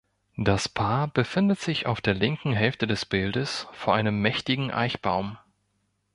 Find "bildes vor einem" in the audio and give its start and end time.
3.05-4.19